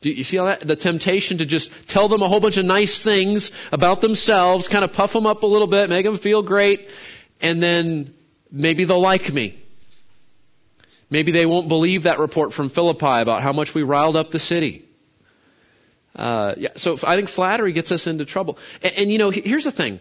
[0.00, 0.60] do you see all that?
[0.60, 4.84] The temptation to just tell them a whole bunch of nice things about themselves, kind
[4.84, 6.88] of puff them up a little bit, make them feel great,
[7.40, 8.14] and then
[8.50, 9.58] maybe they'll like me.
[11.08, 14.38] Maybe they won't believe that report from Philippi about how much we riled up the
[14.38, 14.84] city.
[16.14, 18.58] Uh, yeah, so I think flattery gets us into trouble.
[18.82, 20.00] And, and you know, here's the thing.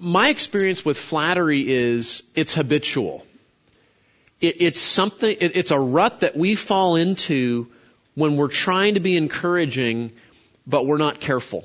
[0.00, 3.26] My experience with flattery is it's habitual.
[4.40, 5.30] It, it's something.
[5.30, 7.68] It, it's a rut that we fall into
[8.14, 10.12] when we're trying to be encouraging,
[10.66, 11.64] but we're not careful.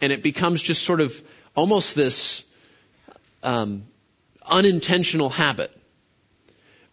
[0.00, 1.20] And it becomes just sort of
[1.54, 2.44] almost this
[3.42, 3.84] um,
[4.46, 5.76] unintentional habit.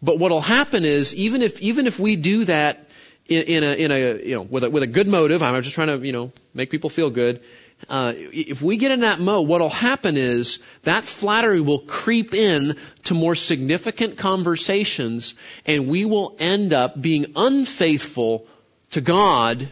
[0.02, 2.88] But what'll happen is even if even if we do that
[3.28, 5.76] in, in a in a you know with a with a good motive, I'm just
[5.76, 7.42] trying to you know make people feel good.
[7.88, 12.76] Uh, if we get in that mode, what'll happen is that flattery will creep in
[13.06, 18.48] to more significant conversations, and we will end up being unfaithful
[18.92, 19.70] to God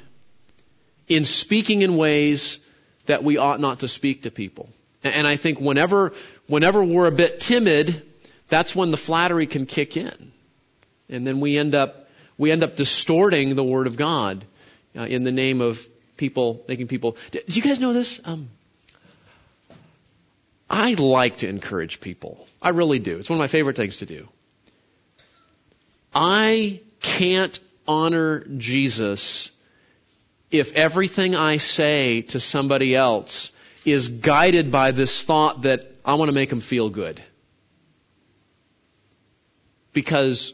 [1.08, 2.60] in speaking in ways
[3.06, 4.70] that we ought not to speak to people.
[5.04, 6.14] And I think whenever,
[6.48, 8.04] whenever we're a bit timid,
[8.50, 10.32] that's when the flattery can kick in.
[11.10, 14.44] And then we end up, we end up distorting the Word of God
[14.98, 17.18] uh, in the name of people, making people.
[17.32, 18.20] Do you guys know this?
[18.26, 18.50] Um,
[20.70, 22.46] I like to encourage people.
[22.62, 23.18] I really do.
[23.18, 24.28] It's one of my favorite things to do.
[26.14, 29.52] I can't honor Jesus
[30.50, 33.52] if everything I say to somebody else
[33.86, 37.22] is guided by this thought that I want to make them feel good.
[39.94, 40.54] Because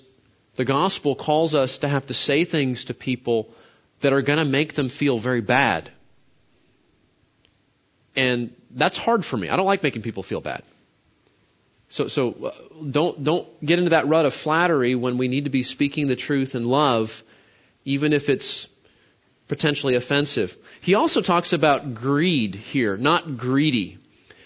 [0.55, 3.53] the gospel calls us to have to say things to people
[4.01, 5.89] that are going to make them feel very bad.
[8.15, 9.49] And that's hard for me.
[9.49, 10.63] I don't like making people feel bad.
[11.93, 12.51] So, so uh,
[12.89, 16.15] don't, don't get into that rut of flattery when we need to be speaking the
[16.15, 17.21] truth in love,
[17.85, 18.67] even if it's
[19.47, 20.57] potentially offensive.
[20.81, 23.99] He also talks about greed here, not greedy.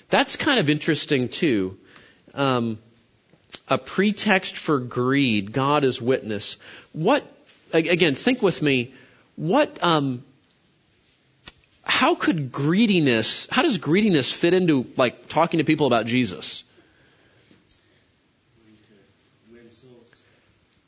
[0.09, 1.77] That's kind of interesting too.
[2.33, 2.79] Um,
[3.69, 6.57] a pretext for greed, God is witness.
[6.91, 7.23] What,
[7.71, 8.93] again, think with me,
[9.37, 10.21] what, um,
[11.85, 16.65] how could greediness, how does greediness fit into like talking to people about Jesus?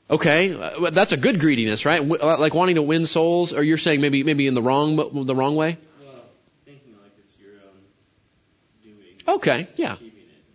[0.10, 2.02] Okay, uh, that's a good greediness, right?
[2.02, 5.36] Uh, like wanting to win souls, or you're saying maybe maybe in the wrong the
[5.36, 5.78] wrong way.
[6.02, 6.24] Well,
[6.66, 7.82] thinking like it's your own
[8.84, 9.36] doing.
[9.38, 9.98] Okay, yeah,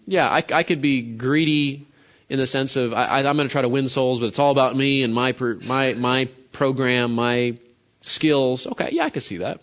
[0.07, 0.29] yeah.
[0.29, 1.87] I, I could be greedy
[2.29, 4.51] in the sense of I, I'm going to try to win souls, but it's all
[4.51, 7.57] about me and my my my program, my
[8.01, 8.67] skills.
[8.67, 9.61] Okay, yeah, I could see that.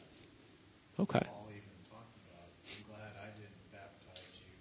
[1.00, 1.20] Okay.
[1.20, 4.54] Paul even talked about, I'm glad I didn't baptize you.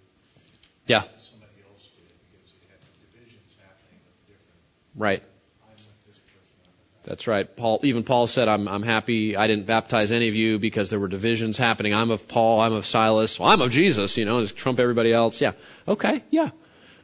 [0.87, 1.03] Yeah.
[1.19, 4.57] Somebody else did because they had divisions happening with different.
[5.01, 5.23] Right.
[5.63, 6.57] I'm with this person.
[6.63, 7.09] I'm with that.
[7.09, 7.55] That's right.
[7.55, 10.99] Paul, even Paul said, I'm, I'm happy I didn't baptize any of you because there
[10.99, 11.95] were divisions happening.
[11.95, 15.11] I'm of Paul, I'm of Silas, well, I'm of Jesus, you know, to trump everybody
[15.11, 15.41] else.
[15.41, 15.53] Yeah.
[15.87, 16.23] Okay.
[16.29, 16.51] Yeah.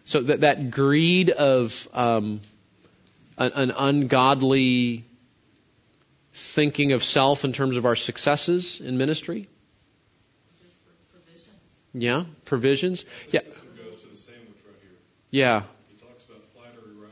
[0.05, 2.41] So that, that greed of, um,
[3.39, 5.05] an, an ungodly
[6.33, 9.47] thinking of self in terms of our successes in ministry.
[10.61, 11.79] Just for provisions.
[11.93, 12.25] Yeah.
[12.45, 13.05] Provisions.
[13.31, 13.41] Yeah.
[13.41, 14.91] This one goes to the sandwich right here.
[15.31, 15.63] Yeah.
[15.89, 17.09] He talks about flattery right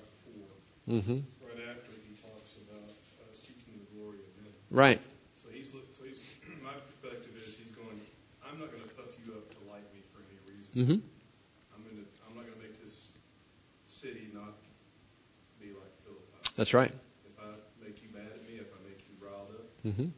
[0.88, 1.02] before.
[1.02, 4.52] hmm Right after, he talks about uh, seeking the glory of men.
[4.72, 5.00] Right.
[5.42, 6.24] So he's, so he's,
[6.64, 8.02] my perspective is he's going,
[8.46, 10.72] I'm not going to puff you up to like me for any reason.
[10.74, 11.00] hmm
[11.76, 13.10] I'm going to, I'm not going to make this
[13.88, 14.54] city not
[15.60, 16.54] be like Philippi.
[16.56, 16.92] That's right.
[16.92, 17.48] If I
[17.84, 20.10] make you mad at me, if I make you riled up, mm-hmm.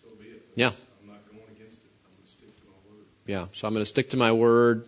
[0.00, 0.42] so be it.
[0.54, 0.72] Yeah.
[1.00, 1.90] I'm not going against it.
[2.04, 3.04] I'm going to stick to my word.
[3.26, 3.46] Yeah.
[3.52, 4.86] So I'm going to stick to my word.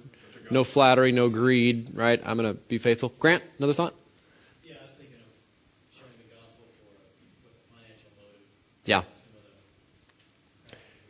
[0.50, 2.20] No flattery, no greed, right?
[2.24, 3.12] I'm going to be faithful.
[3.18, 3.94] Grant, another thought?
[4.62, 5.26] Yeah, I was thinking of
[5.90, 6.87] sharing the gospel for
[7.42, 8.46] with a financial motive.
[8.87, 9.03] Yeah.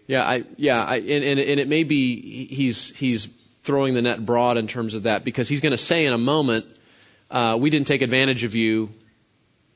[0.07, 3.29] Yeah, I, yeah, I, and, and, and it may be he's, he's
[3.65, 6.19] throwing the net broad in terms of that because he's going to say in a
[6.19, 6.67] moment,
[7.31, 8.91] uh, we didn't take advantage of you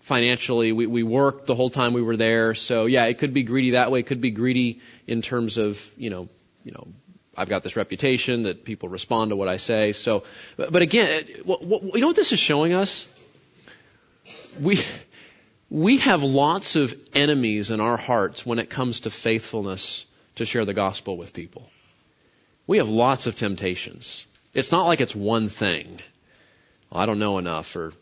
[0.02, 0.72] financially.
[0.72, 2.54] We, we worked the whole time we were there.
[2.54, 4.00] So yeah, it could be greedy that way.
[4.00, 6.28] It could be greedy in terms of, you know,
[6.64, 6.86] you know,
[7.36, 9.92] I've got this reputation that people respond to what I say.
[9.92, 10.24] So,
[10.56, 13.08] but, but again, what, what, you know what this is showing us?
[14.60, 14.80] We,
[15.70, 20.04] we have lots of enemies in our hearts when it comes to faithfulness
[20.34, 21.70] to share the gospel with people.
[22.66, 24.26] We have lots of temptations.
[24.52, 26.00] It's not like it's one thing.
[26.90, 27.92] I don't know enough or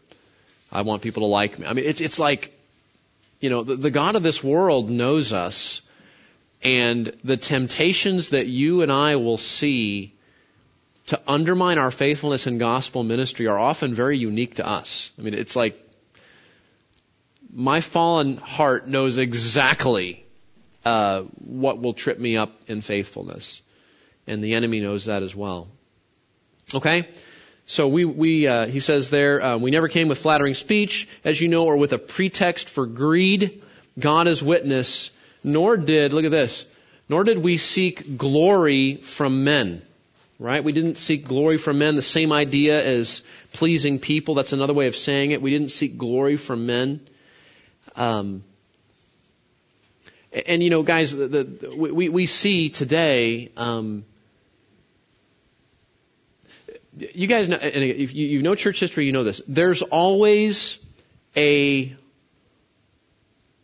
[0.72, 1.66] I want people to like me.
[1.66, 2.58] I mean, it's, it's like,
[3.40, 5.82] you know, the, the God of this world knows us
[6.62, 10.14] and the temptations that you and I will see
[11.06, 15.10] to undermine our faithfulness in gospel ministry are often very unique to us.
[15.18, 15.87] I mean, it's like
[17.58, 20.24] my fallen heart knows exactly
[20.84, 23.60] uh, what will trip me up in faithfulness,
[24.28, 25.66] and the enemy knows that as well.
[26.72, 27.08] Okay,
[27.66, 31.40] so we we uh, he says there uh, we never came with flattering speech, as
[31.40, 33.60] you know, or with a pretext for greed.
[33.98, 35.10] God is witness.
[35.42, 36.66] Nor did look at this.
[37.08, 39.82] Nor did we seek glory from men.
[40.38, 40.62] Right?
[40.62, 41.96] We didn't seek glory from men.
[41.96, 44.34] The same idea as pleasing people.
[44.34, 45.42] That's another way of saying it.
[45.42, 47.00] We didn't seek glory from men.
[47.98, 48.44] Um,
[50.46, 53.50] and you know, guys, the, the, we we see today.
[53.56, 54.04] Um,
[56.96, 59.42] you guys know, and if you, you know church history, you know this.
[59.48, 60.78] There's always
[61.36, 61.96] a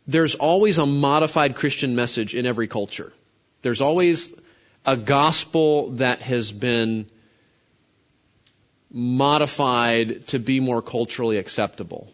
[0.06, 3.12] there's always a modified Christian message in every culture.
[3.62, 4.32] There's always
[4.84, 7.06] a gospel that has been
[8.90, 12.12] modified to be more culturally acceptable.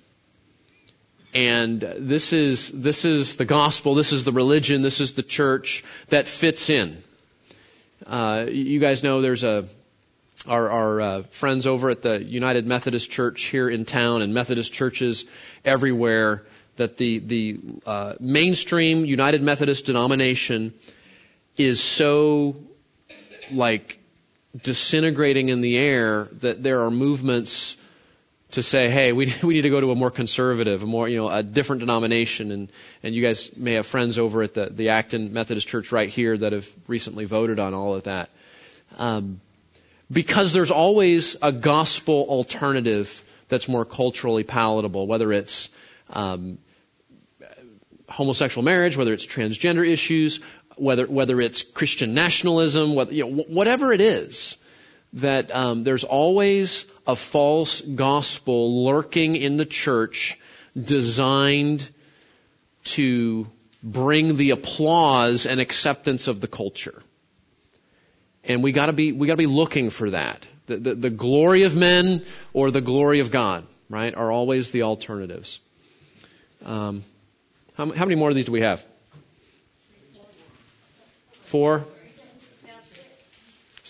[1.33, 5.85] And this is, this is the gospel, this is the religion, this is the church
[6.09, 7.03] that fits in.
[8.05, 9.68] Uh, you guys know there's a,
[10.49, 14.72] our, our uh, friends over at the United Methodist Church here in town and Methodist
[14.72, 15.24] churches
[15.64, 16.43] everywhere
[16.76, 20.74] that the, the uh, mainstream United Methodist denomination
[21.57, 22.57] is so
[23.53, 24.01] like
[24.57, 27.76] disintegrating in the air that there are movements
[28.53, 31.18] to say, hey, we, we need to go to a more conservative, a more, you
[31.18, 32.53] know, a different denomination.
[32.53, 32.72] And,
[33.03, 36.36] and you guys may have friends over at the, the Acton Methodist Church right here
[36.36, 38.30] that have recently voted on all of that.
[38.96, 39.40] Um,
[40.11, 45.68] because there's always a gospel alternative that's more culturally palatable, whether it's
[46.11, 46.59] um,
[48.09, 50.40] homosexual marriage, whether it's transgender issues,
[50.76, 54.57] whether whether it's Christian nationalism, whether, you know, whatever it is,
[55.14, 60.39] that um, there's always a false gospel lurking in the church,
[60.81, 61.89] designed
[62.85, 63.47] to
[63.83, 67.03] bring the applause and acceptance of the culture.
[68.45, 70.47] And we gotta be, we gotta be looking for that.
[70.67, 74.83] The, the, the glory of men or the glory of God, right, are always the
[74.83, 75.59] alternatives.
[76.65, 77.03] Um,
[77.77, 78.85] how, how many more of these do we have?
[81.43, 81.85] Four?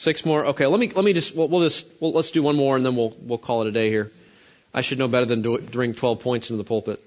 [0.00, 0.46] Six more?
[0.46, 2.86] Okay, let me, let me just, we'll, we'll just, we'll, let's do one more and
[2.86, 4.10] then we'll, we'll call it a day here.
[4.72, 7.04] I should know better than to bring 12 points into the pulpit.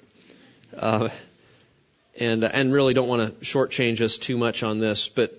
[0.78, 1.10] Uh,
[2.20, 5.34] and, and really don't want to shortchange us too much on this, but,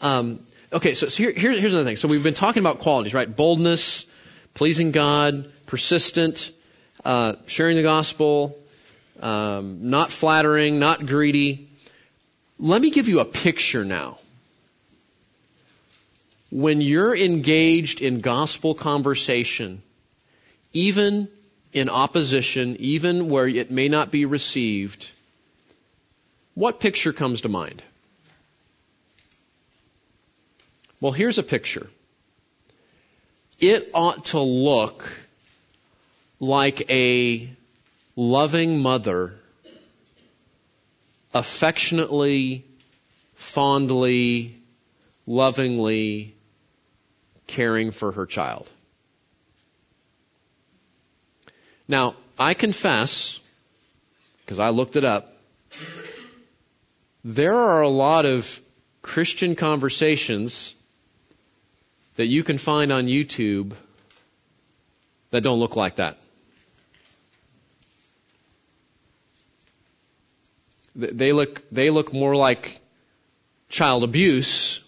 [0.00, 0.40] um,
[0.72, 1.94] okay, so, so here, here, here's another thing.
[1.94, 3.36] So we've been talking about qualities, right?
[3.36, 4.04] Boldness,
[4.54, 6.50] pleasing God, persistent,
[7.04, 8.58] uh, sharing the gospel,
[9.20, 11.68] um, not flattering, not greedy.
[12.58, 14.18] Let me give you a picture now
[16.50, 19.82] when you're engaged in gospel conversation,
[20.72, 21.28] even
[21.72, 25.12] in opposition, even where it may not be received,
[26.54, 27.82] what picture comes to mind?
[31.00, 31.88] Well, here's a picture.
[33.60, 35.08] It ought to look
[36.40, 37.48] like a
[38.16, 39.34] loving mother
[41.32, 42.64] affectionately,
[43.36, 44.56] fondly,
[45.26, 46.34] lovingly
[47.50, 48.70] caring for her child.
[51.88, 53.40] Now, I confess,
[54.40, 55.36] because I looked it up,
[57.24, 58.60] there are a lot of
[59.02, 60.74] Christian conversations
[62.14, 63.72] that you can find on YouTube
[65.30, 66.18] that don't look like that.
[70.94, 72.80] They look, they look more like
[73.68, 74.84] child abuse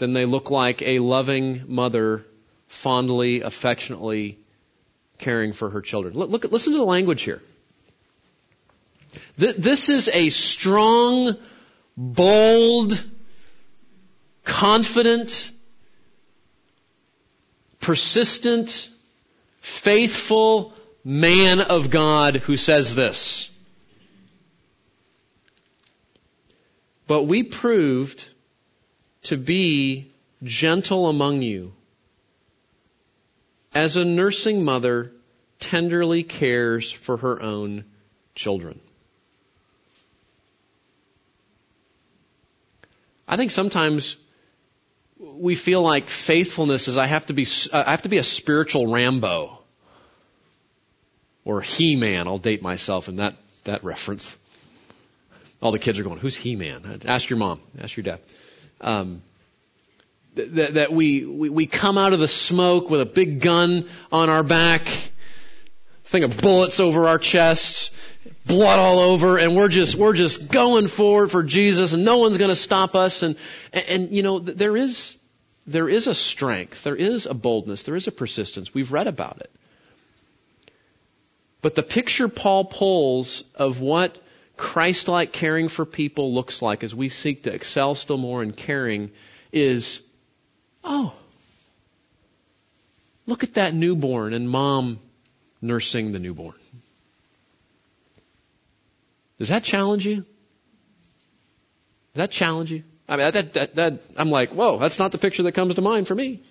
[0.00, 2.26] then they look like a loving mother
[2.66, 4.38] fondly, affectionately
[5.18, 6.14] caring for her children.
[6.14, 7.42] Look, look listen to the language here.
[9.36, 11.36] This is a strong,
[11.96, 13.04] bold,
[14.44, 15.52] confident,
[17.80, 18.88] persistent,
[19.60, 20.74] faithful
[21.04, 23.50] man of God who says this.
[27.06, 28.28] But we proved
[29.22, 30.10] to be
[30.42, 31.72] gentle among you,
[33.74, 35.12] as a nursing mother
[35.58, 37.84] tenderly cares for her own
[38.34, 38.80] children.
[43.28, 44.16] I think sometimes
[45.18, 48.24] we feel like faithfulness is I have to be uh, I have to be a
[48.24, 49.58] spiritual Rambo
[51.44, 52.26] or He-Man.
[52.26, 54.36] I'll date myself in that that reference.
[55.62, 57.60] All the kids are going, "Who's He-Man?" Ask your mom.
[57.78, 58.20] Ask your dad
[58.80, 59.22] um,
[60.34, 64.28] that, that we, we, we come out of the smoke with a big gun on
[64.28, 64.86] our back,
[66.04, 68.14] thing of bullets over our chests,
[68.46, 72.36] blood all over, and we're just we're just going forward for Jesus, and no one's
[72.36, 73.22] going to stop us.
[73.22, 73.36] And,
[73.72, 75.16] and and you know there is
[75.66, 78.74] there is a strength, there is a boldness, there is a persistence.
[78.74, 79.50] We've read about it.
[81.62, 84.16] But the picture Paul pulls of what
[84.60, 88.52] Christ like caring for people looks like as we seek to excel still more in
[88.52, 89.10] caring
[89.52, 90.02] is
[90.84, 91.14] oh,
[93.26, 94.98] look at that newborn and mom
[95.62, 96.56] nursing the newborn.
[99.38, 100.16] Does that challenge you?
[100.16, 100.26] Does
[102.16, 102.82] that challenge you?
[103.08, 105.80] I mean, that, that, that, I'm like, whoa, that's not the picture that comes to
[105.80, 106.42] mind for me.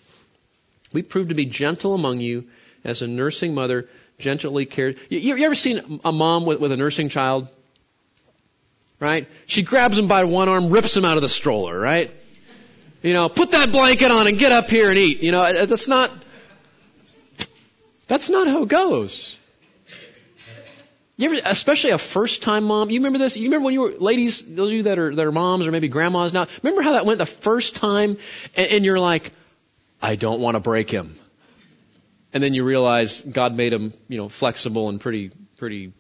[0.92, 2.48] We prove to be gentle among you
[2.84, 3.88] as a nursing mother
[4.18, 4.96] gently cares.
[5.10, 7.48] You, you ever seen a mom with, with a nursing child?
[9.00, 9.28] Right?
[9.46, 12.12] She grabs him by one arm, rips him out of the stroller, right?
[13.02, 15.24] You know, put that blanket on and get up here and eat.
[15.24, 16.12] You know, uh, that's not,
[18.08, 19.38] that's not how it goes.
[21.16, 23.36] You ever, especially a first time mom, you remember this?
[23.36, 25.72] You remember when you were, ladies, those of you that are, that are moms or
[25.72, 28.18] maybe grandmas now, remember how that went the first time
[28.56, 29.34] and, and you're like,
[30.02, 31.18] I don't want to break him.
[32.32, 35.92] And then you realize God made him, you know, flexible and pretty, pretty,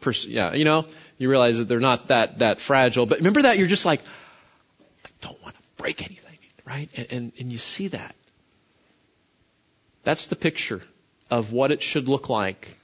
[0.00, 0.86] pers- yeah, you know?
[1.22, 3.06] You realize that they're not that, that fragile.
[3.06, 4.00] But remember that you're just like,
[5.04, 6.38] I don't want to break anything.
[6.64, 6.88] Right?
[6.96, 8.14] And, and, and you see that.
[10.04, 10.82] That's the picture
[11.30, 12.76] of what it should look like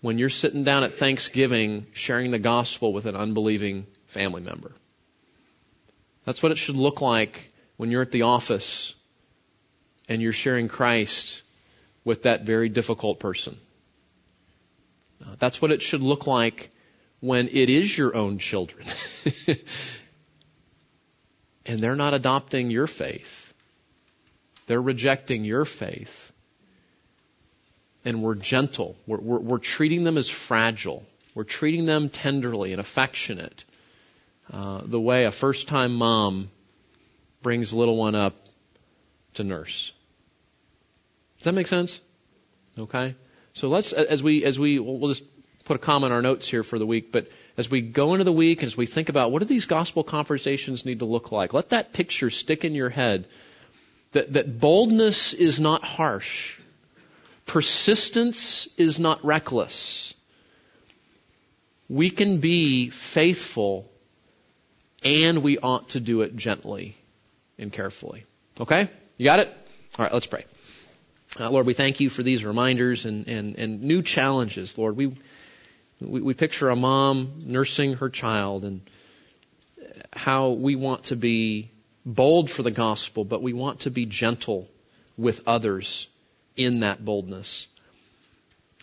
[0.00, 4.72] when you're sitting down at Thanksgiving sharing the gospel with an unbelieving family member.
[6.24, 8.94] That's what it should look like when you're at the office
[10.08, 11.42] and you're sharing Christ
[12.04, 13.56] with that very difficult person.
[15.38, 16.70] That's what it should look like
[17.20, 18.86] when it is your own children.
[21.66, 23.54] and they're not adopting your faith.
[24.66, 26.32] They're rejecting your faith.
[28.04, 28.96] And we're gentle.
[29.06, 31.04] We're, we're, we're treating them as fragile.
[31.34, 33.64] We're treating them tenderly and affectionate.
[34.52, 36.50] Uh, the way a first time mom
[37.42, 38.34] brings a little one up
[39.34, 39.92] to nurse.
[41.38, 42.00] Does that make sense?
[42.78, 43.14] Okay.
[43.52, 45.24] So let's, as we, as we, we'll just
[45.70, 48.24] put a comment in our notes here for the week, but as we go into
[48.24, 51.54] the week, as we think about what do these gospel conversations need to look like,
[51.54, 53.28] let that picture stick in your head
[54.10, 56.58] that, that boldness is not harsh.
[57.46, 60.12] Persistence is not reckless.
[61.88, 63.88] We can be faithful
[65.04, 66.96] and we ought to do it gently
[67.60, 68.24] and carefully.
[68.60, 68.88] Okay?
[69.18, 69.46] You got it?
[69.96, 70.46] All right, let's pray.
[71.38, 74.76] Uh, Lord, we thank you for these reminders and, and, and new challenges.
[74.76, 75.12] Lord, we,
[76.00, 78.82] we, we picture a mom nursing her child and
[80.12, 81.70] how we want to be
[82.04, 84.68] bold for the gospel, but we want to be gentle
[85.16, 86.08] with others
[86.56, 87.66] in that boldness.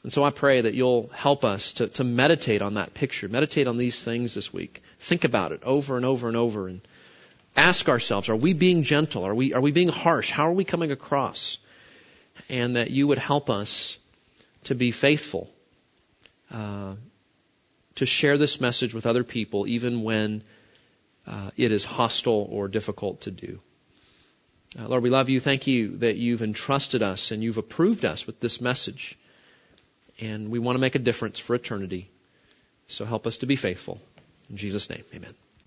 [0.04, 3.68] And so I pray that you'll help us to, to meditate on that picture, meditate
[3.68, 4.82] on these things this week.
[5.00, 6.82] Think about it over and over and over and
[7.56, 9.26] ask ourselves, are we being gentle?
[9.26, 10.32] Are we, are we being harsh?
[10.32, 11.58] How are we coming across?
[12.50, 13.98] and that you would help us
[14.66, 15.50] to be faithful,
[16.52, 16.96] uh,
[17.98, 20.44] to share this message with other people, even when
[21.26, 23.60] uh, it is hostile or difficult to do.
[24.78, 25.40] Uh, Lord, we love you.
[25.40, 29.18] Thank you that you've entrusted us and you've approved us with this message.
[30.20, 32.10] And we want to make a difference for eternity.
[32.88, 34.00] So help us to be faithful.
[34.50, 35.47] In Jesus' name, amen.